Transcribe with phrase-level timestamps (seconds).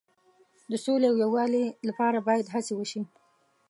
[0.71, 3.01] د سولې او یووالي لپاره باید هڅې وشي.